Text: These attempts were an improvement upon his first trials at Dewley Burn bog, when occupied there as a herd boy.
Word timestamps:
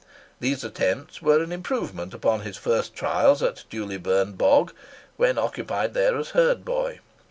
These 0.39 0.63
attempts 0.63 1.21
were 1.21 1.43
an 1.43 1.51
improvement 1.51 2.11
upon 2.15 2.39
his 2.39 2.57
first 2.57 2.95
trials 2.95 3.43
at 3.43 3.65
Dewley 3.69 3.97
Burn 3.97 4.31
bog, 4.31 4.73
when 5.15 5.37
occupied 5.37 5.93
there 5.93 6.17
as 6.17 6.31
a 6.31 6.33
herd 6.33 6.65
boy. 6.65 7.01